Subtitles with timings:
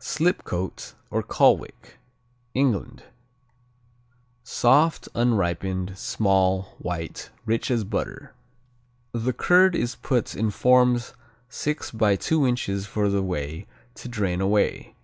[0.00, 2.00] Slipcote, or Colwick
[2.52, 3.04] England
[4.42, 8.34] Soft; unripened; small; white; rich as butter.
[9.12, 11.14] The curd is put in forms
[11.48, 14.96] six by two inches for the whey to drain away.